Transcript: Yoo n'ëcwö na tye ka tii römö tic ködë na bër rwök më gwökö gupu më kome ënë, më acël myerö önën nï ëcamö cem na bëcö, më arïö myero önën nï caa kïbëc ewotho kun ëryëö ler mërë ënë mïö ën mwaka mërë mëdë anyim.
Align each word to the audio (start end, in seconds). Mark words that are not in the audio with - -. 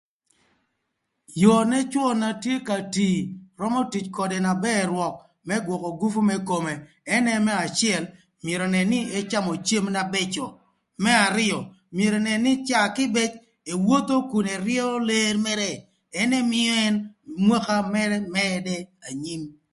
Yoo 1.41 1.61
n'ëcwö 1.69 2.05
na 2.21 2.29
tye 2.43 2.55
ka 2.67 2.77
tii 2.93 3.17
römö 3.59 3.79
tic 3.91 4.05
ködë 4.17 4.39
na 4.45 4.53
bër 4.65 4.83
rwök 4.93 5.15
më 5.47 5.55
gwökö 5.65 5.89
gupu 5.99 6.21
më 6.29 6.35
kome 6.49 6.73
ënë, 7.15 7.33
më 7.45 7.53
acël 7.65 8.03
myerö 8.43 8.63
önën 8.69 8.87
nï 8.91 8.99
ëcamö 9.19 9.51
cem 9.67 9.85
na 9.95 10.01
bëcö, 10.13 10.45
më 11.03 11.11
arïö 11.27 11.57
myero 11.95 12.17
önën 12.21 12.39
nï 12.45 12.53
caa 12.67 12.87
kïbëc 12.95 13.31
ewotho 13.73 14.17
kun 14.31 14.47
ëryëö 14.55 14.87
ler 15.09 15.35
mërë 15.45 15.71
ënë 16.21 16.39
mïö 16.51 16.71
ën 16.87 16.95
mwaka 17.45 17.75
mërë 17.93 18.17
mëdë 18.35 18.75
anyim. 19.07 19.43